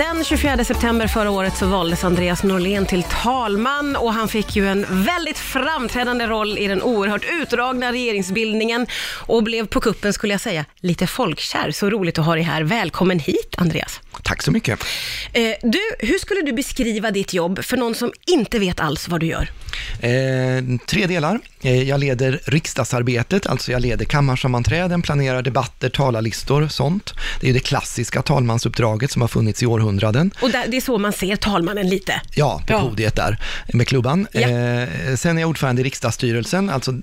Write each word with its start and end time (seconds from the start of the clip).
Den 0.00 0.24
24 0.24 0.64
september 0.64 1.06
förra 1.06 1.30
året 1.30 1.56
så 1.56 1.66
valdes 1.66 2.04
Andreas 2.04 2.42
Norlén 2.42 2.86
till 2.86 3.02
talman 3.02 3.96
och 3.96 4.12
han 4.12 4.28
fick 4.28 4.56
ju 4.56 4.68
en 4.68 4.86
väldigt 4.90 5.38
framträdande 5.38 6.26
roll 6.26 6.58
i 6.58 6.66
den 6.68 6.82
oerhört 6.82 7.24
utdragna 7.32 7.92
regeringsbildningen 7.92 8.86
och 9.26 9.42
blev 9.42 9.66
på 9.66 9.80
kuppen, 9.80 10.12
skulle 10.12 10.34
jag 10.34 10.40
säga, 10.40 10.64
lite 10.80 11.06
folkkär. 11.06 11.70
Så 11.70 11.90
roligt 11.90 12.18
att 12.18 12.24
ha 12.24 12.34
dig 12.34 12.42
här. 12.42 12.62
Välkommen 12.62 13.18
hit, 13.18 13.54
Andreas. 13.58 14.00
Tack 14.22 14.42
så 14.42 14.50
mycket. 14.50 14.84
Eh, 15.32 15.42
du, 15.62 15.80
hur 15.98 16.18
skulle 16.18 16.42
du 16.42 16.52
beskriva 16.52 17.10
ditt 17.10 17.34
jobb 17.34 17.64
för 17.64 17.76
någon 17.76 17.94
som 17.94 18.12
inte 18.26 18.58
vet 18.58 18.80
alls 18.80 19.08
vad 19.08 19.20
du 19.20 19.26
gör? 19.26 19.50
Eh, 20.00 20.78
tre 20.86 21.06
delar. 21.06 21.38
Eh, 21.62 21.82
jag 21.82 22.00
leder 22.00 22.40
riksdagsarbetet, 22.44 23.46
alltså 23.46 23.72
jag 23.72 23.82
leder 23.82 24.04
kammarsammanträden, 24.04 25.02
planerar 25.02 25.42
debatter, 25.42 25.88
talarlistor, 25.88 26.68
sånt. 26.68 27.14
Det 27.40 27.46
är 27.46 27.48
ju 27.48 27.54
det 27.54 27.60
klassiska 27.60 28.22
talmansuppdraget 28.22 29.10
som 29.10 29.22
har 29.22 29.28
funnits 29.28 29.62
i 29.62 29.66
århundraden. 29.66 30.30
Och 30.42 30.50
där, 30.50 30.64
det 30.68 30.76
är 30.76 30.80
så 30.80 30.98
man 30.98 31.12
ser 31.12 31.36
talmannen 31.36 31.88
lite. 31.88 32.20
Ja, 32.34 32.62
på 32.66 32.72
Ja. 32.72 32.80
podiet 32.80 33.16
där 33.16 33.38
med 33.72 33.88
klubban. 33.88 34.26
Ja. 34.32 34.40
Eh, 34.40 34.88
sen 35.16 35.36
är 35.36 35.40
jag 35.40 35.48
ordförande 35.50 35.82
i 35.82 35.84
riksdagsstyrelsen, 35.84 36.70
alltså 36.70 36.94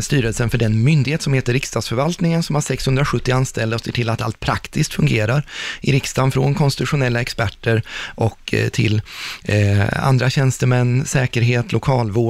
styrelsen 0.00 0.50
för 0.50 0.58
den 0.58 0.84
myndighet 0.84 1.22
som 1.22 1.32
heter 1.32 1.52
riksdagsförvaltningen 1.52 2.42
som 2.42 2.54
har 2.54 2.62
670 2.62 3.34
anställda 3.34 3.76
och 3.76 3.82
ser 3.82 3.92
till 3.92 4.08
att 4.08 4.22
allt 4.22 4.40
praktiskt 4.40 4.94
fungerar 4.94 5.46
i 5.80 5.92
riksdagen 5.92 6.30
från 6.32 6.54
konstitutionella 6.54 7.20
experter 7.20 7.82
och 8.14 8.54
till 8.72 9.02
andra 9.92 10.30
tjänstemän, 10.30 11.04
säkerhet, 11.06 11.72
lokalvård, 11.72 12.25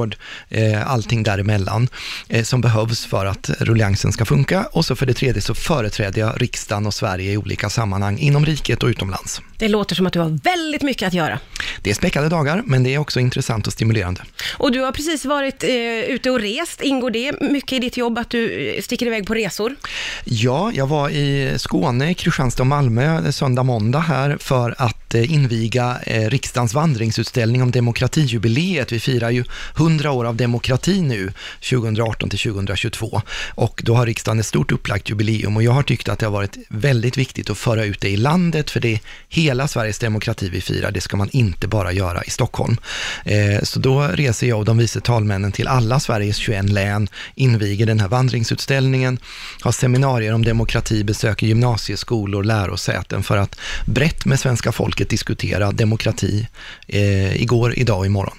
eh, 0.49 0.91
allting 0.91 1.23
däremellan 1.23 1.89
eh, 2.29 2.45
som 2.45 2.61
behövs 2.61 3.07
för 3.07 3.27
att 3.27 3.51
rulliansen 3.61 4.13
ska 4.13 4.25
funka. 4.25 4.67
Och 4.73 4.85
så 4.85 4.97
för 4.97 5.07
det 5.07 5.15
tredje 5.15 5.43
så 5.43 5.55
företräder 5.55 6.21
jag 6.21 6.43
riksdagen 6.43 6.87
och 6.87 6.95
Sverige 6.95 7.33
i 7.33 7.37
olika 7.37 7.71
sammanhang 7.71 8.19
inom 8.19 8.47
riket 8.47 8.83
och 8.83 8.89
utomlands. 8.89 9.41
Det 9.59 9.69
låter 9.69 9.95
som 9.95 10.07
att 10.07 10.13
du 10.13 10.19
har 10.19 10.39
väldigt 10.43 10.83
mycket 10.83 11.07
att 11.07 11.15
göra. 11.15 11.39
Det 11.83 11.91
är 11.91 11.95
späckade 11.95 12.29
dagar, 12.29 12.63
men 12.67 12.83
det 12.83 12.95
är 12.95 12.99
också 12.99 13.21
intressant 13.21 13.67
och 13.67 13.73
stimulerande. 13.73 14.23
Och 14.59 14.73
du 14.73 14.81
har 14.81 14.93
precis 14.93 15.25
varit 15.25 15.63
eh, 15.65 15.71
ute 16.15 16.31
och 16.31 16.41
rest. 16.41 16.81
Ingår 16.81 17.11
det 17.11 17.41
mycket 17.41 17.73
i 17.73 17.79
ditt 17.79 17.97
jobb 17.97 18.19
att 18.19 18.31
du 18.31 18.69
eh, 18.69 18.83
sticker 18.83 19.07
iväg 19.07 19.27
på 19.27 19.35
resor? 19.35 19.77
Ja, 20.25 20.71
jag 20.75 20.87
var 20.87 21.11
i 21.11 21.55
Skåne, 21.57 22.15
Kristianstad 22.15 22.63
och 22.63 22.67
Malmö 22.67 23.33
söndag, 23.33 23.63
måndag 23.63 23.99
här 23.99 24.37
för 24.41 24.75
att 24.79 25.15
eh, 25.15 25.33
inviga 25.33 25.99
eh, 26.07 26.31
riksdagens 26.31 26.75
vandringsutställning 26.75 27.63
om 27.63 27.71
demokratijubileet. 27.71 28.93
Vi 28.93 29.01
firar 29.01 29.31
ju 29.31 29.45
100 29.77 30.11
år 30.11 30.25
av 30.25 30.37
demokrati 30.37 31.01
nu, 31.03 31.33
2018 31.71 32.31
till 32.31 32.39
2022. 32.39 33.23
Och 33.55 33.83
då 33.85 33.95
har 33.95 34.07
riksdagen 34.07 34.41
ett 34.41 34.47
stort 34.47 34.73
upplagt 34.73 35.11
jubileum 35.11 35.57
och 35.57 35.63
jag 35.63 35.73
har 35.73 35.83
tyckt 35.83 36.09
att 36.09 36.19
det 36.19 36.27
har 36.27 36.33
varit 36.33 36.57
väldigt 36.69 37.17
viktigt 37.17 37.51
att 37.51 37.59
föra 37.59 37.85
ut 37.85 38.01
det 38.01 38.09
i 38.09 38.17
landet, 38.17 38.71
för 38.71 38.81
det 38.81 38.93
är 38.93 39.01
hela 39.47 39.69
Sveriges 39.69 39.99
demokrati 39.99 40.49
vi 40.49 40.61
firar, 40.61 40.91
det 40.91 41.01
ska 41.01 41.17
man 41.17 41.31
inte 41.33 41.69
bara 41.69 41.93
göra 41.93 42.25
i 42.25 42.31
Stockholm. 42.31 42.77
Eh, 43.25 43.63
Så 43.63 43.79
då 43.81 44.03
reser 44.03 44.47
jag 44.47 44.59
och 44.59 44.65
de 44.65 44.79
vice 44.79 45.01
talmännen 45.01 45.53
till 45.53 45.69
alla 45.69 46.01
Sveriges 46.01 46.37
21 46.37 46.69
län, 46.69 47.09
inviger 47.35 47.87
den 47.87 48.01
här 48.01 48.09
vandringsutställningen, 48.09 49.19
har 49.63 49.73
seminarier 49.73 50.33
om 50.35 50.45
demokrati, 50.45 51.05
besöker 51.05 51.47
gymnasieskolor, 51.47 52.45
lärosäten 52.45 53.23
för 53.23 53.37
att 53.37 53.59
brett 53.85 54.25
med 54.27 54.41
svenska 54.41 54.73
folket 54.73 55.09
diskutera 55.09 55.73
demokrati 55.73 56.49
eh, 56.89 57.43
igår, 57.43 57.79
idag 57.79 57.99
och 57.99 58.07
imorgon. 58.07 58.37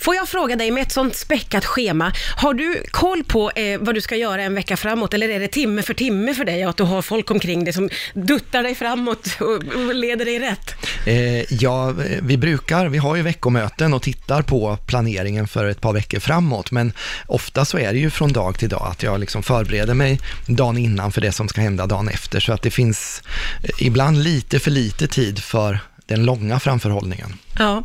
Får 0.00 0.14
jag 0.14 0.28
fråga 0.28 0.56
dig, 0.56 0.70
med 0.70 0.82
ett 0.82 0.92
sånt 0.92 1.16
späckat 1.16 1.64
schema, 1.64 2.12
har 2.36 2.54
du 2.54 2.82
koll 2.90 3.24
på 3.24 3.50
eh, 3.50 3.80
vad 3.80 3.94
du 3.94 4.00
ska 4.00 4.16
göra 4.16 4.42
en 4.42 4.54
vecka 4.54 4.76
framåt, 4.76 5.14
eller 5.14 5.28
är 5.28 5.40
det 5.40 5.48
timme 5.48 5.82
för 5.82 5.94
timme 5.94 6.34
för 6.34 6.44
dig, 6.44 6.64
och 6.64 6.70
att 6.70 6.76
du 6.76 6.82
har 6.82 7.02
folk 7.02 7.30
omkring 7.30 7.64
dig 7.64 7.72
som 7.72 7.90
duttar 8.14 8.62
dig 8.62 8.74
framåt 8.74 9.26
och, 9.40 9.74
och 9.74 9.94
leder 9.94 10.24
dig 10.24 10.38
rätt? 10.38 10.74
Eh, 11.06 11.52
ja, 11.54 11.94
vi 12.22 12.36
brukar, 12.36 12.86
vi 12.86 12.98
har 12.98 13.16
ju 13.16 13.22
veckomöten 13.22 13.94
och 13.94 14.02
tittar 14.02 14.42
på 14.42 14.78
planeringen 14.86 15.48
för 15.48 15.66
ett 15.66 15.80
par 15.80 15.92
veckor 15.92 16.20
framåt, 16.20 16.70
men 16.70 16.92
ofta 17.26 17.64
så 17.64 17.78
är 17.78 17.92
det 17.92 17.98
ju 17.98 18.10
från 18.10 18.32
dag 18.32 18.58
till 18.58 18.68
dag 18.68 18.88
att 18.90 19.02
jag 19.02 19.20
liksom 19.20 19.42
förbereder 19.42 19.94
mig 19.94 20.20
dagen 20.46 20.78
innan 20.78 21.12
för 21.12 21.20
det 21.20 21.32
som 21.32 21.48
ska 21.48 21.60
hända 21.60 21.86
dagen 21.86 22.08
efter, 22.08 22.40
så 22.40 22.52
att 22.52 22.62
det 22.62 22.70
finns 22.70 23.22
eh, 23.62 23.86
ibland 23.86 24.22
lite 24.22 24.58
för 24.58 24.70
lite 24.70 25.06
tid 25.06 25.38
för 25.38 25.78
den 26.06 26.24
långa 26.24 26.60
framförhållningen. 26.60 27.34
Ja. 27.58 27.84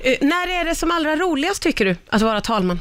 Eh, 0.00 0.16
när 0.20 0.60
är 0.60 0.64
det 0.64 0.74
som 0.74 0.90
allra 0.90 1.16
roligast, 1.16 1.62
tycker 1.62 1.84
du, 1.84 1.96
att 2.08 2.22
vara 2.22 2.40
talman? 2.40 2.80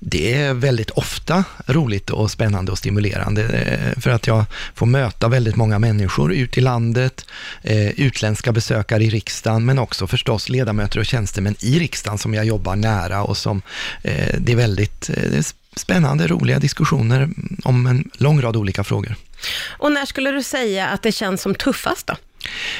Det 0.00 0.34
är 0.34 0.54
väldigt 0.54 0.90
ofta 0.90 1.44
roligt 1.66 2.10
och 2.10 2.30
spännande 2.30 2.72
och 2.72 2.78
stimulerande 2.78 3.42
eh, 3.42 4.00
för 4.00 4.10
att 4.10 4.26
jag 4.26 4.44
får 4.74 4.86
möta 4.86 5.28
väldigt 5.28 5.56
många 5.56 5.78
människor 5.78 6.32
ut 6.32 6.58
i 6.58 6.60
landet, 6.60 7.26
eh, 7.62 7.88
utländska 7.88 8.52
besökare 8.52 9.04
i 9.04 9.10
riksdagen, 9.10 9.64
men 9.64 9.78
också 9.78 10.06
förstås 10.06 10.48
ledamöter 10.48 10.98
och 10.98 11.06
tjänstemän 11.06 11.54
i 11.60 11.78
riksdagen 11.78 12.18
som 12.18 12.34
jag 12.34 12.44
jobbar 12.44 12.76
nära 12.76 13.22
och 13.22 13.36
som 13.36 13.62
det 14.38 14.52
är 14.52 14.56
väldigt 14.56 15.10
det 15.14 15.38
är 15.38 15.44
spännande, 15.76 16.26
roliga 16.26 16.58
diskussioner 16.58 17.28
om 17.64 17.86
en 17.86 18.10
lång 18.14 18.42
rad 18.42 18.56
olika 18.56 18.84
frågor. 18.84 19.16
Och 19.78 19.92
när 19.92 20.06
skulle 20.06 20.30
du 20.30 20.42
säga 20.42 20.88
att 20.88 21.02
det 21.02 21.12
känns 21.12 21.42
som 21.42 21.54
tuffast 21.54 22.06
då? 22.06 22.16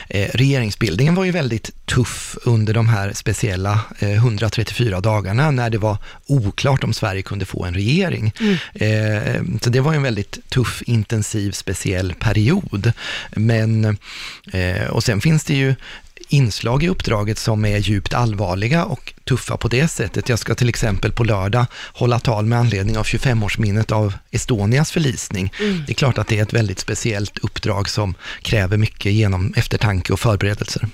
Eh, 0.09 0.29
regeringsbildningen 0.35 1.15
var 1.15 1.25
ju 1.25 1.31
väldigt 1.31 1.87
tuff 1.87 2.37
under 2.45 2.75
de 2.75 2.89
här 2.89 3.13
speciella 3.13 3.81
eh, 3.99 4.13
134 4.13 5.01
dagarna 5.01 5.51
när 5.51 5.71
det 5.71 5.79
var 5.79 5.97
oklart 6.27 6.85
om 6.85 6.93
Sverige 6.93 7.23
kunde 7.23 7.45
få 7.45 7.65
en 7.65 7.75
regering. 7.75 8.33
Eh, 8.75 9.43
så 9.63 9.71
det 9.71 9.81
var 9.81 9.93
ju 9.93 9.97
en 9.97 10.03
väldigt 10.03 10.51
tuff, 10.51 10.83
intensiv, 10.87 11.53
speciell 11.53 12.15
period. 12.15 12.93
Men, 13.31 13.97
eh, 14.53 14.87
och 14.91 15.05
sen 15.05 15.21
finns 15.21 15.45
det 15.45 15.55
ju 15.55 15.75
inslag 16.33 16.83
i 16.83 16.89
uppdraget 16.89 17.39
som 17.39 17.65
är 17.65 17.79
djupt 17.79 18.15
allvarliga 18.15 18.85
och 18.85 19.15
tuffa 19.25 19.57
på 19.57 19.69
det 19.69 19.89
sättet. 19.89 20.29
Jag 20.29 20.39
ska 20.39 20.55
till 20.55 20.69
exempel 20.69 21.13
på 21.13 21.25
lördag 21.25 21.67
hålla 21.93 22.19
tal 22.19 22.47
med 22.47 22.59
anledning 22.59 22.99
av 22.99 23.05
25-årsminnet 23.05 23.93
av 23.93 24.15
Estonias 24.31 24.93
förlisning. 24.93 25.53
Det 25.87 25.93
är 25.93 25.95
klart 25.95 26.19
att 26.19 26.29
det 26.29 26.39
är 26.39 26.43
ett 26.43 26.53
väldigt 26.53 26.79
speciellt 26.79 27.39
uppdrag 27.39 27.89
som 27.89 28.15
kräver 28.43 28.77
mycket 28.77 29.13
genom 29.13 29.55
eftertanke 29.57 30.13
och 30.13 30.21
förberedelser. 30.21 30.89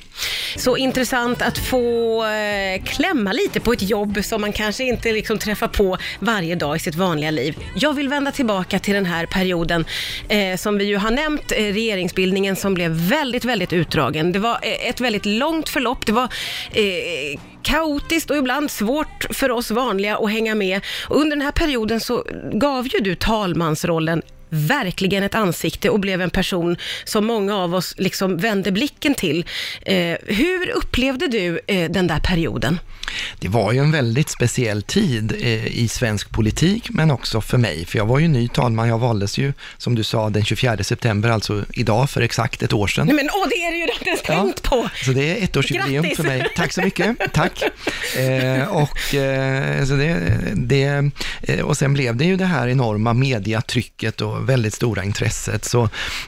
Så 0.57 0.77
intressant 0.77 1.43
att 1.43 1.59
få 1.59 2.25
eh, 2.25 2.83
klämma 2.85 3.33
lite 3.33 3.61
på 3.61 3.73
ett 3.73 3.83
jobb 3.83 4.19
som 4.25 4.41
man 4.41 4.53
kanske 4.53 4.85
inte 4.85 5.13
liksom 5.13 5.39
träffar 5.39 5.69
på 5.69 5.99
varje 6.21 6.55
dag 6.55 6.77
i 6.77 6.79
sitt 6.79 6.95
vanliga 6.95 7.31
liv. 7.31 7.57
Jag 7.77 7.93
vill 7.93 8.09
vända 8.09 8.33
tillbaka 8.33 8.79
till 8.79 8.95
den 8.95 9.07
här 9.07 9.27
perioden 9.27 9.85
eh, 10.29 10.57
som 10.57 10.79
vi 10.79 10.85
ju 10.85 10.97
har 10.97 11.11
nämnt, 11.11 11.53
eh, 11.53 11.57
regeringsbildningen 11.57 12.57
som 12.57 12.75
blev 12.75 12.91
väldigt, 12.91 13.45
väldigt 13.45 13.73
utdragen. 13.73 14.33
Det 14.33 14.39
var 14.39 14.59
eh, 14.63 14.89
ett 14.89 15.01
väldigt 15.01 15.27
långt 15.29 15.69
förlopp, 15.69 16.07
det 16.07 16.13
var 16.13 16.29
eh, 16.73 17.41
kaotiskt 17.63 18.31
och 18.31 18.37
ibland 18.37 18.71
svårt 18.71 19.27
för 19.31 19.51
oss 19.51 19.71
vanliga 19.71 20.17
att 20.17 20.31
hänga 20.31 20.55
med. 20.55 20.81
Och 21.09 21.17
under 21.17 21.37
den 21.37 21.45
här 21.45 21.53
perioden 21.53 22.01
så 22.01 22.25
gav 22.53 22.87
ju 22.87 23.01
du 23.01 23.15
talmansrollen 23.15 24.23
verkligen 24.51 25.23
ett 25.23 25.35
ansikte 25.35 25.91
och 25.91 26.01
blev 26.01 26.23
en 26.23 26.31
person 26.31 26.77
som 27.05 27.27
många 27.27 27.57
av 27.57 27.75
oss 27.75 27.95
liksom 27.97 28.37
vände 28.37 28.73
blicken 28.73 29.15
till. 29.15 29.45
Eh, 29.83 30.17
hur 30.27 30.71
upplevde 30.71 31.29
du 31.29 31.61
eh, 31.67 31.91
den 31.91 32.07
där 32.07 32.21
perioden? 32.21 32.79
Det 33.41 33.49
var 33.49 33.73
ju 33.73 33.79
en 33.79 33.91
väldigt 33.91 34.29
speciell 34.29 34.83
tid 34.83 35.33
eh, 35.41 35.67
i 35.67 35.89
svensk 35.89 36.31
politik, 36.31 36.91
men 36.91 37.11
också 37.11 37.41
för 37.41 37.59
mig, 37.59 37.87
för 37.87 37.99
jag 37.99 38.07
var 38.07 38.19
ju 38.19 38.29
ny 38.29 38.49
talman. 38.49 38.89
Jag 38.89 38.99
valdes 38.99 39.39
ju, 39.39 39.53
som 39.79 39.95
du 39.95 40.05
sa, 40.05 40.31
den 40.31 40.45
24 40.45 40.85
september, 40.85 41.29
alltså 41.29 41.65
idag 41.73 42.11
för 42.11 42.21
exakt 42.21 42.63
ett 42.63 42.73
år 42.73 42.87
sedan. 42.87 43.07
Nej 43.07 43.17
men 43.17 43.29
åh, 43.33 43.49
det 43.49 43.55
är 43.55 43.71
det 43.71 43.77
ju, 43.77 43.83
inte 43.83 44.09
ens 44.09 44.23
tänkt 44.23 44.63
på! 44.63 44.89
Så 45.05 45.11
det 45.11 45.31
är 45.31 45.45
ettårsjubileum 45.45 46.17
för 46.17 46.23
mig. 46.23 46.47
Tack 46.57 46.73
så 46.73 46.83
mycket. 46.83 47.17
Tack. 47.33 47.63
Eh, 48.17 48.69
och, 48.69 49.15
eh, 49.15 49.85
så 49.85 49.95
det, 49.95 50.39
det, 50.55 51.11
eh, 51.43 51.61
och 51.61 51.77
sen 51.77 51.95
blev 51.95 52.17
det 52.17 52.25
ju 52.25 52.37
det 52.37 52.45
här 52.45 52.69
enorma 52.69 53.13
mediatrycket 53.13 54.21
och 54.21 54.38
väldigt 54.39 54.75
stora 54.75 55.05
intresset. 55.05 55.65
Så 55.65 55.83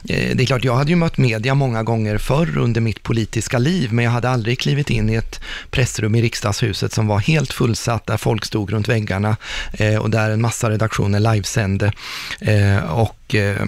eh, 0.09 0.35
det 0.35 0.43
är 0.43 0.45
klart, 0.45 0.63
jag 0.63 0.75
hade 0.75 0.89
ju 0.89 0.95
mött 0.95 1.17
media 1.17 1.55
många 1.55 1.83
gånger 1.83 2.17
förr 2.17 2.57
under 2.57 2.81
mitt 2.81 3.03
politiska 3.03 3.57
liv, 3.57 3.93
men 3.93 4.05
jag 4.05 4.11
hade 4.11 4.29
aldrig 4.29 4.59
klivit 4.59 4.89
in 4.89 5.09
i 5.09 5.15
ett 5.15 5.39
pressrum 5.71 6.15
i 6.15 6.21
riksdagshuset 6.21 6.93
som 6.93 7.07
var 7.07 7.19
helt 7.19 7.53
fullsatt, 7.53 8.05
där 8.05 8.17
folk 8.17 8.45
stod 8.45 8.71
runt 8.71 8.87
väggarna 8.87 9.37
eh, 9.73 9.95
och 9.95 10.09
där 10.09 10.29
en 10.29 10.41
massa 10.41 10.69
redaktioner 10.69 11.19
livesände. 11.19 11.93
Eh, 12.39 12.77
och 12.77 13.15
Eh, 13.35 13.65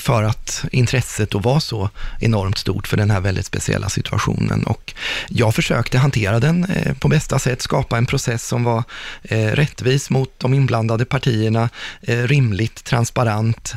för 0.00 0.22
att 0.22 0.64
intresset 0.72 1.30
då 1.30 1.38
var 1.38 1.60
så 1.60 1.90
enormt 2.20 2.58
stort 2.58 2.86
för 2.86 2.96
den 2.96 3.10
här 3.10 3.20
väldigt 3.20 3.46
speciella 3.46 3.88
situationen. 3.88 4.62
Och 4.62 4.94
jag 5.28 5.54
försökte 5.54 5.98
hantera 5.98 6.40
den 6.40 6.64
eh, 6.64 6.94
på 6.94 7.08
bästa 7.08 7.38
sätt, 7.38 7.62
skapa 7.62 7.98
en 7.98 8.06
process 8.06 8.46
som 8.46 8.64
var 8.64 8.84
eh, 9.22 9.46
rättvis 9.46 10.10
mot 10.10 10.38
de 10.38 10.54
inblandade 10.54 11.04
partierna, 11.04 11.68
rimligt, 12.00 12.84
transparent 12.84 13.74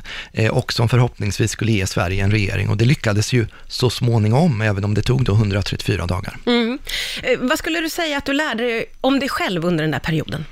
och 0.52 0.74
som 0.74 0.90
förhoppningsvis 0.90 1.52
skulle 1.52 1.72
ge 1.72 1.88
Sverige 1.88 2.24
en 2.24 2.32
regering. 2.32 2.70
Och 2.70 2.78
det 2.78 2.86
lyckades 2.86 3.34
ju 3.34 3.48
så 3.68 3.90
småningom, 3.90 4.62
även 4.62 4.84
om 4.84 4.94
det 4.94 5.02
tog 5.02 5.24
då 5.24 5.34
134 5.34 6.06
dagar. 6.06 6.38
Mm. 6.46 6.80
Vad 7.40 7.60
skulle 7.60 7.80
du 7.80 7.90
säga 7.90 8.18
att 8.18 8.26
du 8.26 8.34
lärde 8.34 8.64
dig 8.64 8.86
om 9.02 9.20
dig 9.20 9.30
själv 9.30 9.66
under 9.66 9.84
den 9.84 9.92
där 9.92 10.00
perioden? 10.00 10.46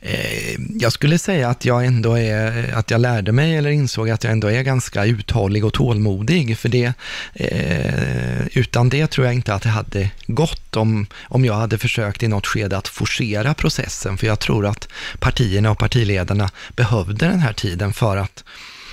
Eh, 0.00 0.60
jag 0.78 0.92
skulle 0.92 1.18
säga 1.18 1.48
att 1.48 1.64
jag 1.64 1.86
ändå 1.86 2.18
är, 2.18 2.74
att 2.74 2.90
jag 2.90 3.00
lärde 3.00 3.32
mig 3.32 3.56
eller 3.56 3.70
insåg 3.70 4.10
att 4.10 4.24
jag 4.24 4.32
ändå 4.32 4.50
är 4.50 4.62
ganska 4.62 5.04
uthållig 5.04 5.64
och 5.64 5.72
tålmodig, 5.72 6.58
för 6.58 6.68
det, 6.68 6.92
eh, 7.34 8.46
utan 8.52 8.88
det 8.88 9.06
tror 9.06 9.26
jag 9.26 9.34
inte 9.34 9.54
att 9.54 9.62
det 9.62 9.68
hade 9.68 10.10
gått 10.26 10.76
om, 10.76 11.06
om 11.22 11.44
jag 11.44 11.54
hade 11.54 11.78
försökt 11.78 12.22
i 12.22 12.28
något 12.28 12.46
skede 12.46 12.76
att 12.76 12.88
forcera 12.88 13.54
processen, 13.54 14.18
för 14.18 14.26
jag 14.26 14.40
tror 14.40 14.66
att 14.66 14.88
partierna 15.18 15.70
och 15.70 15.78
partiledarna 15.78 16.50
behövde 16.76 17.26
den 17.26 17.40
här 17.40 17.52
tiden 17.52 17.92
för 17.92 18.16
att 18.16 18.44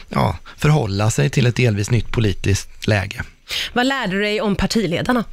ja, 0.10 0.38
förhålla 0.58 1.12
sig 1.12 1.30
till 1.30 1.46
ett 1.46 1.56
delvis 1.56 1.92
nytt 1.92 2.12
politiskt 2.12 2.88
läge. 2.88 3.24
Vad 3.74 3.88
lärde 3.88 4.14
du 4.14 4.22
dig 4.22 4.42
om 4.42 4.56
partiledarna? 4.56 5.24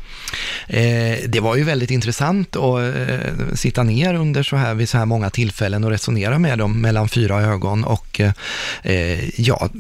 Eh, 0.67 1.19
det 1.27 1.41
var 1.41 1.57
ju 1.57 1.65
väldigt 1.65 1.91
intressant 1.91 2.57
att 2.57 2.81
eh, 2.81 3.55
sitta 3.55 3.83
ner 3.83 4.15
under 4.15 4.43
så 4.43 4.57
här, 4.57 4.75
vid 4.75 4.89
så 4.89 4.99
här 4.99 5.07
många 5.07 5.31
tillfällen 5.31 5.85
och 5.85 5.91
resonera 5.91 6.39
med 6.39 6.59
dem 6.59 6.81
mellan 6.81 7.09
fyra 7.09 7.41
ögon 7.41 7.85
och 7.85 8.21
eh, 8.83 9.41
jag 9.41 9.71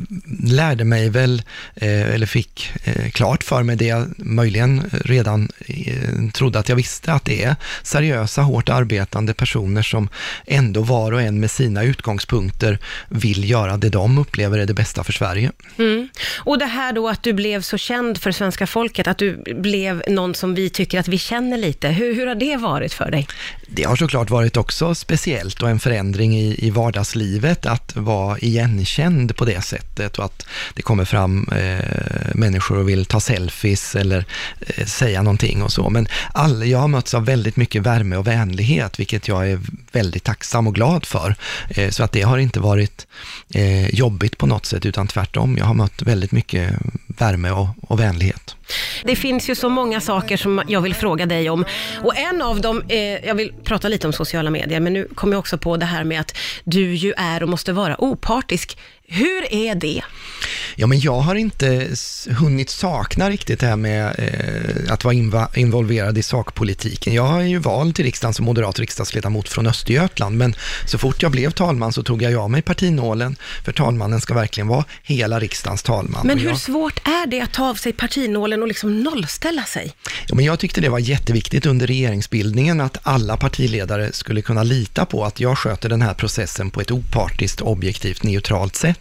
lärde 0.42 0.84
mig 0.84 1.10
väl, 1.10 1.42
eh, 1.74 2.14
eller 2.14 2.26
fick 2.26 2.72
eh, 2.84 3.10
klart 3.10 3.44
för 3.44 3.62
mig 3.62 3.76
det 3.76 3.86
jag 3.86 4.08
möjligen 4.16 4.90
redan 5.04 5.48
eh, 5.66 6.30
trodde 6.32 6.58
att 6.58 6.68
jag 6.68 6.76
visste, 6.76 7.12
att 7.12 7.24
det 7.24 7.44
är 7.44 7.56
seriösa, 7.82 8.42
hårt 8.42 8.68
arbetande 8.68 9.34
personer 9.34 9.82
som 9.82 10.08
ändå 10.46 10.82
var 10.82 11.12
och 11.12 11.22
en 11.22 11.40
med 11.40 11.50
sina 11.50 11.82
utgångspunkter 11.82 12.78
vill 13.08 13.50
göra 13.50 13.76
det 13.76 13.88
de 13.88 14.18
upplever 14.18 14.58
är 14.58 14.66
det 14.66 14.74
bästa 14.74 15.04
för 15.04 15.12
Sverige. 15.12 15.52
Mm. 15.78 16.08
Och 16.36 16.58
det 16.58 16.66
här 16.66 16.92
då 16.92 17.08
att 17.08 17.22
du 17.22 17.32
blev 17.32 17.62
så 17.62 17.78
känd 17.78 18.18
för 18.18 18.27
svenska 18.32 18.66
folket, 18.66 19.06
att 19.06 19.18
du 19.18 19.42
blev 19.54 20.02
någon 20.08 20.34
som 20.34 20.54
vi 20.54 20.70
tycker 20.70 21.00
att 21.00 21.08
vi 21.08 21.18
känner 21.18 21.58
lite. 21.58 21.88
Hur, 21.88 22.14
hur 22.14 22.26
har 22.26 22.34
det 22.34 22.56
varit 22.56 22.92
för 22.92 23.10
dig? 23.10 23.26
Det 23.66 23.84
har 23.84 23.96
såklart 23.96 24.30
varit 24.30 24.56
också 24.56 24.94
speciellt 24.94 25.62
och 25.62 25.70
en 25.70 25.80
förändring 25.80 26.36
i, 26.36 26.66
i 26.66 26.70
vardagslivet 26.70 27.66
att 27.66 27.96
vara 27.96 28.38
igenkänd 28.38 29.36
på 29.36 29.44
det 29.44 29.60
sättet 29.64 30.18
och 30.18 30.24
att 30.24 30.46
det 30.74 30.82
kommer 30.82 31.04
fram 31.04 31.48
eh, 31.52 31.84
människor 32.34 32.78
och 32.78 32.88
vill 32.88 33.04
ta 33.04 33.20
selfies 33.20 33.96
eller 33.96 34.24
eh, 34.60 34.86
säga 34.86 35.22
någonting 35.22 35.62
och 35.62 35.72
så. 35.72 35.90
Men 35.90 36.08
all, 36.32 36.68
jag 36.68 36.78
har 36.78 36.88
mötts 36.88 37.14
av 37.14 37.24
väldigt 37.24 37.56
mycket 37.56 37.82
värme 37.82 38.16
och 38.16 38.26
vänlighet, 38.26 39.00
vilket 39.00 39.28
jag 39.28 39.50
är 39.50 39.60
väldigt 39.92 40.24
tacksam 40.24 40.66
och 40.66 40.74
glad 40.74 41.06
för. 41.06 41.34
Eh, 41.68 41.90
så 41.90 42.02
att 42.02 42.12
det 42.12 42.22
har 42.22 42.38
inte 42.38 42.60
varit 42.60 43.06
eh, 43.54 43.94
jobbigt 43.94 44.38
på 44.38 44.46
något 44.46 44.66
sätt, 44.66 44.86
utan 44.86 45.06
tvärtom. 45.06 45.56
Jag 45.58 45.64
har 45.64 45.74
mött 45.74 46.02
väldigt 46.02 46.32
mycket 46.32 46.74
värme 47.06 47.50
och, 47.50 47.68
och 47.82 48.00
vänlighet. 48.00 48.17
Det 49.04 49.16
finns 49.16 49.50
ju 49.50 49.54
så 49.54 49.68
många 49.68 50.00
saker 50.00 50.36
som 50.36 50.62
jag 50.68 50.80
vill 50.80 50.94
fråga 50.94 51.26
dig 51.26 51.50
om. 51.50 51.64
Och 52.02 52.16
en 52.16 52.42
av 52.42 52.60
dem, 52.60 52.82
eh, 52.88 53.26
jag 53.26 53.34
vill 53.34 53.52
prata 53.64 53.88
lite 53.88 54.06
om 54.06 54.12
sociala 54.12 54.50
medier, 54.50 54.80
men 54.80 54.92
nu 54.92 55.08
kommer 55.14 55.32
jag 55.32 55.40
också 55.40 55.58
på 55.58 55.76
det 55.76 55.86
här 55.86 56.04
med 56.04 56.20
att 56.20 56.36
du 56.64 56.94
ju 56.94 57.12
är 57.16 57.42
och 57.42 57.48
måste 57.48 57.72
vara 57.72 58.00
opartisk. 58.04 58.78
Hur 59.06 59.52
är 59.52 59.74
det? 59.74 60.02
Ja, 60.80 60.86
men 60.86 61.00
jag 61.00 61.20
har 61.20 61.34
inte 61.34 61.88
hunnit 62.30 62.70
sakna 62.70 63.30
riktigt 63.30 63.60
det 63.60 63.66
här 63.66 63.76
med 63.76 64.14
eh, 64.18 64.92
att 64.92 65.04
vara 65.04 65.14
inva- 65.14 65.58
involverad 65.58 66.18
i 66.18 66.22
sakpolitiken. 66.22 67.14
Jag 67.14 67.40
är 67.42 67.46
ju 67.46 67.58
vald 67.58 67.94
till 67.94 68.04
riksdagen 68.04 68.34
som 68.34 68.44
moderat 68.44 68.78
riksdagsledamot 68.78 69.48
från 69.48 69.66
Östergötland, 69.66 70.36
men 70.36 70.54
så 70.86 70.98
fort 70.98 71.22
jag 71.22 71.30
blev 71.32 71.50
talman 71.50 71.92
så 71.92 72.02
tog 72.02 72.22
jag 72.22 72.34
av 72.34 72.50
mig 72.50 72.62
partinålen, 72.62 73.36
för 73.64 73.72
talmannen 73.72 74.20
ska 74.20 74.34
verkligen 74.34 74.68
vara 74.68 74.84
hela 75.02 75.40
riksdagens 75.40 75.82
talman. 75.82 76.26
Men 76.26 76.38
hur 76.38 76.48
jag, 76.48 76.58
svårt 76.60 77.08
är 77.08 77.26
det 77.26 77.40
att 77.40 77.52
ta 77.52 77.68
av 77.70 77.74
sig 77.74 77.92
partinålen 77.92 78.62
och 78.62 78.68
liksom 78.68 79.02
nollställa 79.02 79.62
sig? 79.64 79.92
ja, 80.28 80.34
men 80.34 80.44
jag 80.44 80.58
tyckte 80.58 80.80
det 80.80 80.88
var 80.88 80.98
jätteviktigt 80.98 81.66
under 81.66 81.86
regeringsbildningen 81.86 82.80
att 82.80 82.98
alla 83.02 83.36
partiledare 83.36 84.12
skulle 84.12 84.42
kunna 84.42 84.62
lita 84.62 85.04
på 85.06 85.24
att 85.24 85.40
jag 85.40 85.58
sköter 85.58 85.88
den 85.88 86.02
här 86.02 86.14
processen 86.14 86.70
på 86.70 86.80
ett 86.80 86.90
opartiskt, 86.90 87.60
objektivt, 87.60 88.22
neutralt 88.22 88.76
sätt. 88.76 89.00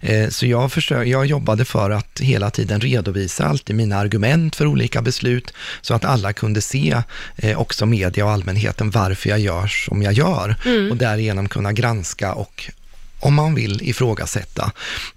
Eh, 0.00 0.28
Så 0.28 0.46
jag, 0.46 0.70
försö- 0.70 0.97
jag 1.04 1.26
jobbade 1.26 1.64
för 1.64 1.90
att 1.90 2.20
hela 2.20 2.50
tiden 2.50 2.80
redovisa 2.80 3.44
alltid 3.44 3.76
mina 3.76 3.96
argument 3.96 4.56
för 4.56 4.66
olika 4.66 5.02
beslut, 5.02 5.52
så 5.80 5.94
att 5.94 6.04
alla 6.04 6.32
kunde 6.32 6.60
se, 6.60 7.02
eh, 7.36 7.60
också 7.60 7.86
media 7.86 8.24
och 8.24 8.30
allmänheten, 8.30 8.90
varför 8.90 9.30
jag 9.30 9.38
gör 9.38 9.66
som 9.66 10.02
jag 10.02 10.12
gör. 10.12 10.56
Och 10.90 10.96
därigenom 10.96 11.48
kunna 11.48 11.72
granska 11.72 12.34
och 12.34 12.70
om 13.20 13.34
man 13.34 13.54
vill 13.54 13.80
ifrågasätta, 13.82 14.72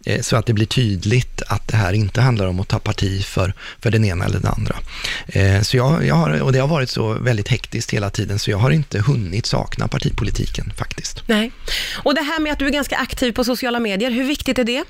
eh, 0.06 0.22
så 0.22 0.36
att 0.36 0.46
det 0.46 0.54
blir 0.54 0.66
tydligt 0.66 1.42
att 1.48 1.68
det 1.68 1.78
här 1.78 1.94
inte 1.94 2.22
handlar 2.22 2.48
om 2.48 2.60
att 2.60 2.68
ta 2.68 2.80
parti 2.80 3.26
för, 3.26 3.54
för 3.80 3.92
den 3.92 4.06
ena 4.06 4.26
eller 4.26 4.40
den 4.40 4.52
andra. 4.58 4.76
Eh, 5.28 5.62
Så 5.62 5.78
jag, 5.78 6.06
jag 6.06 6.16
har, 6.16 6.42
och 6.42 6.54
det 6.54 6.60
har 6.60 6.68
varit 6.68 6.90
så 6.90 7.14
väldigt 7.14 7.48
hektiskt 7.48 7.92
hela 7.92 8.10
tiden, 8.10 8.40
så 8.40 8.52
jag 8.52 8.58
har 8.58 8.72
inte 8.72 9.00
hunnit 9.00 9.46
sakna 9.46 9.88
partipolitiken 9.88 10.74
faktiskt. 10.78 11.24
Nej. 11.28 11.52
Och 12.04 12.16
det 12.16 12.22
här 12.22 12.40
med 12.40 12.54
att 12.54 12.60
du 12.60 12.66
är 12.68 12.72
ganska 12.72 12.98
aktiv 12.98 13.32
på 13.32 13.44
sociala 13.44 13.80
medier, 13.80 14.12
hur 14.12 14.24
viktigt 14.24 14.60
är 14.60 14.64
det? 14.64 14.84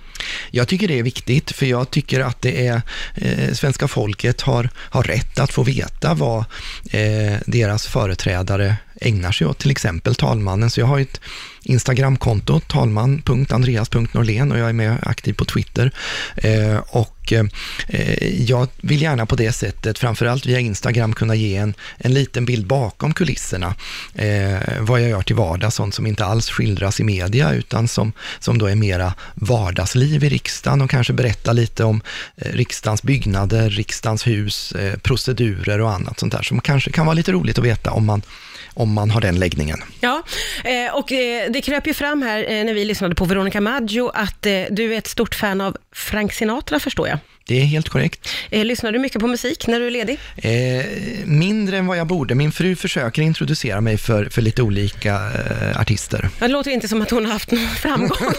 Jag 0.52 0.68
tycker 0.68 0.88
det 0.88 1.00
är 1.00 1.04
viktigt, 1.04 1.52
för 1.52 1.66
jag 1.66 1.92
tycker 1.92 2.20
att 2.20 2.42
det 2.42 2.68
är, 2.68 2.82
eh, 3.16 3.54
svenska 3.54 3.88
folket 3.88 4.42
har, 4.42 4.70
har 4.76 5.04
rätt 5.04 5.40
att 5.40 5.52
få 5.54 5.64
veta 5.64 6.14
vad 6.14 6.40
eh, 6.92 7.38
deras 7.46 7.88
företrädare 7.88 8.76
ägnar 9.02 9.32
sig 9.32 9.48
åt, 9.48 9.58
till 9.58 9.72
exempel 9.72 10.16
talmannen. 10.16 10.70
Så 10.70 10.80
jag 10.80 10.88
har 10.88 11.00
ett 11.00 11.22
Instagramkonto, 11.64 12.60
talman.andreas.norlén 12.60 14.52
och 14.52 14.58
jag 14.58 14.70
är 14.70 14.74
med 14.74 14.98
aktiv 15.02 15.34
på 15.34 15.46
Twitter. 15.46 15.92
Eh, 16.36 16.78
och 16.78 17.34
eh, 17.34 17.44
jag 18.42 18.68
vill 18.82 19.02
gärna 19.02 19.26
på 19.26 19.36
det 19.36 19.52
sättet, 19.52 20.00
framförallt 20.00 20.46
via 20.46 20.60
Instagram, 20.60 21.14
kunna 21.14 21.36
ge 21.36 21.56
en, 21.56 21.74
en 21.98 22.14
liten 22.14 22.46
bild 22.46 22.68
bakom 22.68 23.14
kulisserna. 23.14 23.76
Eh, 24.16 24.60
vad 24.80 25.02
jag 25.02 25.10
gör 25.10 25.22
till 25.22 25.36
vardags, 25.36 25.76
sånt 25.76 25.96
som 25.96 26.08
inte 26.08 26.26
alls 26.26 26.50
skildras 26.50 27.00
i 27.00 27.04
media, 27.04 27.54
utan 27.54 27.88
som, 27.88 28.14
som 28.40 28.58
då 28.58 28.66
är 28.66 28.76
mera 28.76 29.14
vardagsliv 29.36 30.24
i 30.24 30.30
riksdagen 30.30 30.82
och 30.82 30.90
kanske 30.90 31.14
berätta 31.14 31.54
lite 31.54 31.84
om 31.84 32.02
eh, 32.36 32.52
riksdagens 32.52 33.04
byggnader, 33.04 33.70
riksdagens 33.70 34.28
hus, 34.28 34.72
eh, 34.72 34.98
procedurer 34.98 35.82
och 35.82 35.92
annat 35.92 36.20
sånt 36.20 36.34
där 36.34 36.44
som 36.44 36.62
kanske 36.62 36.92
kan 36.92 37.06
vara 37.06 37.14
lite 37.14 37.32
roligt 37.32 37.58
att 37.58 37.66
veta 37.66 37.92
om 37.92 38.06
man, 38.06 38.22
om 38.74 38.94
man 38.94 39.12
har 39.12 39.22
den 39.22 39.40
läggningen. 39.40 39.80
Ja, 40.00 40.24
eh, 40.64 40.96
och 40.96 41.12
eh, 41.12 41.52
det 41.52 41.62
kröp 41.62 41.88
ju 41.88 41.94
fram 41.94 42.22
här 42.22 42.52
eh, 42.52 42.66
när 42.66 42.74
vi 42.74 42.86
lyssnade 42.86 43.16
på 43.16 43.26
Veronica 43.26 43.62
Maggio 43.62 44.12
att 44.14 44.42
du 44.70 44.94
är 44.94 44.98
ett 44.98 45.08
stort 45.08 45.36
fan 45.36 45.62
av 45.62 45.78
Frank 45.92 46.34
Sinatra, 46.34 46.80
förstår 46.80 47.08
jag. 47.08 47.18
Det 47.52 47.62
är 47.62 47.66
helt 47.66 47.90
korrekt. 47.90 48.30
Eh, 48.50 48.66
lyssnar 48.66 48.92
du 48.92 49.00
mycket 49.00 49.22
på 49.22 49.28
musik 49.28 49.68
när 49.68 49.80
du 49.80 49.88
är 49.88 49.92
ledig? 49.92 50.20
Eh, 50.38 50.86
mindre 51.26 51.78
än 51.78 51.88
vad 51.88 51.98
jag 51.98 52.08
borde. 52.08 52.36
Min 52.36 52.52
fru 52.52 52.76
försöker 52.76 53.22
introducera 53.22 53.82
mig 53.82 53.98
för, 53.98 54.26
för 54.26 54.42
lite 54.42 54.62
olika 54.62 55.14
eh, 55.14 55.82
artister. 55.82 56.30
Det 56.40 56.48
låter 56.48 56.72
inte 56.72 56.88
som 56.88 57.02
att 57.02 57.12
hon 57.12 57.26
har 57.26 57.34
haft 57.34 57.52
någon 57.52 57.68
framgång 57.76 58.18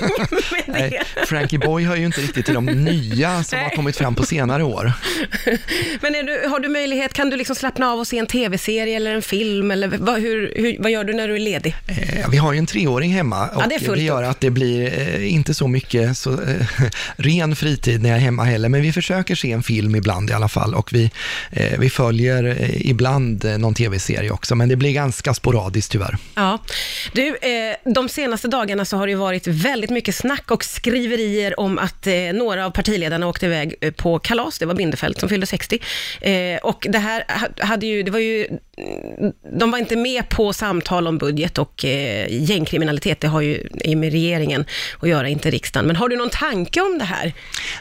med 0.50 0.62
det. 0.66 0.72
Nej, 0.72 1.00
Frankie 1.26 1.58
Boy 1.58 1.84
hör 1.84 1.96
ju 1.96 2.06
inte 2.06 2.20
riktigt 2.20 2.44
till 2.44 2.54
de 2.54 2.66
nya 2.66 3.44
som 3.44 3.58
har 3.58 3.66
Nej. 3.66 3.76
kommit 3.76 3.96
fram 3.96 4.14
på 4.14 4.26
senare 4.26 4.64
år. 4.64 4.92
Men 6.00 6.12
du, 6.12 6.48
har 6.48 6.60
du 6.60 6.68
möjlighet, 6.68 7.12
kan 7.12 7.30
du 7.30 7.36
liksom 7.36 7.56
slappna 7.56 7.90
av 7.90 7.98
och 7.98 8.06
se 8.06 8.18
en 8.18 8.26
tv-serie 8.26 8.96
eller 8.96 9.14
en 9.14 9.22
film? 9.22 9.70
Eller 9.70 9.88
vad, 9.88 10.20
hur, 10.20 10.52
hur, 10.56 10.76
vad 10.78 10.90
gör 10.90 11.04
du 11.04 11.12
när 11.12 11.28
du 11.28 11.34
är 11.34 11.40
ledig? 11.40 11.76
Eh, 11.86 12.30
vi 12.30 12.36
har 12.36 12.52
ju 12.52 12.58
en 12.58 12.66
treåring 12.66 13.12
hemma 13.12 13.48
och 13.48 13.62
Ja, 13.62 13.66
det 13.78 13.94
det 13.94 14.02
gör 14.02 14.22
att 14.22 14.40
det 14.40 14.50
blir 14.50 15.00
eh, 15.00 15.32
inte 15.32 15.54
så 15.54 15.68
mycket 15.68 16.16
så, 16.16 16.32
eh, 16.32 16.66
ren 17.16 17.56
fritid 17.56 18.02
när 18.02 18.08
jag 18.08 18.18
är 18.18 18.22
hemma 18.22 18.44
heller, 18.44 18.68
men 18.68 18.82
vi 18.82 18.92
försöker 19.02 19.34
se 19.34 19.52
en 19.52 19.62
film 19.62 19.94
ibland 19.94 20.30
i 20.30 20.32
alla 20.32 20.48
fall 20.48 20.74
och 20.74 20.92
vi, 20.92 21.10
eh, 21.50 21.78
vi 21.78 21.90
följer 21.90 22.44
eh, 22.44 22.90
ibland 22.90 23.44
eh, 23.44 23.58
någon 23.58 23.74
tv-serie 23.74 24.30
också, 24.30 24.54
men 24.54 24.68
det 24.68 24.76
blir 24.76 24.92
ganska 24.92 25.34
sporadiskt 25.34 25.92
tyvärr. 25.92 26.16
Ja. 26.34 26.58
Du, 27.12 27.36
eh, 27.36 27.92
de 27.94 28.08
senaste 28.08 28.48
dagarna 28.48 28.84
så 28.84 28.96
har 28.96 29.06
det 29.06 29.14
varit 29.14 29.46
väldigt 29.46 29.90
mycket 29.90 30.14
snack 30.14 30.50
och 30.50 30.64
skriverier 30.64 31.60
om 31.60 31.78
att 31.78 32.06
eh, 32.06 32.14
några 32.14 32.66
av 32.66 32.70
partiledarna 32.70 33.26
åkte 33.26 33.46
iväg 33.46 33.74
eh, 33.80 33.92
på 33.92 34.18
kalas. 34.18 34.58
Det 34.58 34.66
var 34.66 34.74
Bindefeld 34.74 35.18
som 35.18 35.28
fyllde 35.28 35.46
60. 35.46 35.78
Eh, 36.20 36.58
och 36.62 36.86
det 36.90 36.98
här 36.98 37.24
hade 37.60 37.86
ju, 37.86 38.02
det 38.02 38.10
var 38.10 38.18
ju, 38.18 38.46
de 39.58 39.70
var 39.70 39.78
inte 39.78 39.96
med 39.96 40.28
på 40.28 40.52
samtal 40.52 41.06
om 41.06 41.18
budget 41.18 41.58
och 41.58 41.84
eh, 41.84 42.26
gängkriminalitet. 42.30 43.20
Det 43.20 43.28
har 43.28 43.40
ju 43.40 43.68
med 43.96 44.12
regeringen 44.12 44.64
att 45.00 45.08
göra, 45.08 45.28
inte 45.28 45.50
riksdagen. 45.50 45.86
Men 45.86 45.96
har 45.96 46.08
du 46.08 46.16
någon 46.16 46.30
tanke 46.30 46.80
om 46.80 46.98
det 46.98 47.04
här? 47.04 47.32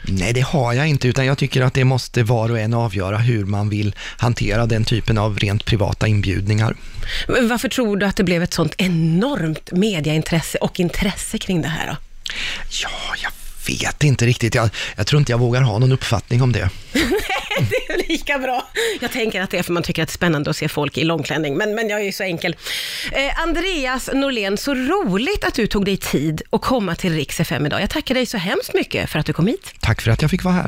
Nej, 0.08 0.34
det 0.34 0.42
har 0.42 0.74
jag 0.74 0.88
inte, 0.88 1.08
utan 1.08 1.26
jag 1.26 1.38
tycker 1.38 1.62
att 1.62 1.74
det 1.74 1.84
måste 1.84 2.24
var 2.24 2.52
och 2.52 2.60
en 2.60 2.74
avgöra 2.74 3.18
hur 3.18 3.46
man 3.46 3.70
vill 3.70 3.96
hantera 4.18 4.66
den 4.66 4.86
typen 4.86 5.18
av 5.18 5.40
rent 5.40 5.66
privata 5.66 6.08
inbjudningar. 6.08 6.76
Varför 7.28 7.70
tror 7.70 7.98
du 7.98 8.06
att 8.06 8.16
det 8.16 8.24
blev 8.24 8.44
ett 8.44 8.54
sånt 8.54 8.76
enormt 8.78 9.72
mediaintresse 9.72 10.58
och 10.58 10.80
intresse 10.80 11.38
kring 11.38 11.62
det 11.62 11.68
här 11.68 11.88
då? 11.88 11.96
Ja, 12.84 12.90
jag 13.24 13.32
vet 13.68 14.04
inte 14.04 14.26
riktigt. 14.26 14.56
Jag, 14.56 14.70
jag 14.96 15.08
tror 15.08 15.20
inte 15.20 15.32
jag 15.32 15.40
vågar 15.40 15.62
ha 15.62 15.80
någon 15.80 15.92
uppfattning 15.92 16.42
om 16.42 16.52
det. 16.52 16.70
det 17.70 17.94
är 17.94 18.10
lika 18.10 18.40
bra. 18.40 18.68
Jag 19.02 19.12
tänker 19.12 19.42
att 19.42 19.50
det 19.50 19.58
är 19.58 19.64
för 19.64 19.74
man 19.74 19.84
tycker 19.84 20.04
att 20.04 20.10
det 20.10 20.12
är 20.12 20.14
spännande 20.14 20.50
att 20.50 20.58
se 20.58 20.68
folk 20.68 20.98
i 20.98 21.04
långklänning, 21.04 21.58
men, 21.58 21.76
men 21.76 21.90
jag 21.90 22.00
är 22.00 22.04
ju 22.04 22.12
så 22.12 22.24
enkel. 22.24 22.56
Eh, 23.12 23.42
Andreas 23.42 24.10
Norlén, 24.14 24.58
så 24.58 24.76
roligt 24.76 25.44
att 25.44 25.54
du 25.54 25.68
tog 25.68 25.86
dig 25.86 25.98
tid 25.98 26.42
att 26.50 26.62
komma 26.62 26.96
till 26.96 27.14
Rix 27.14 27.40
FM 27.40 27.66
idag. 27.66 27.82
Jag 27.82 27.90
tackar 27.90 28.16
dig 28.16 28.26
så 28.26 28.38
hemskt 28.38 28.74
mycket 28.74 29.10
för 29.10 29.20
att 29.20 29.26
du 29.26 29.34
kom 29.34 29.48
hit. 29.48 29.74
Tack 29.80 30.02
för 30.02 30.12
att 30.12 30.22
jag 30.22 30.32
fick 30.32 30.44
vara 30.44 30.54
här. 30.54 30.60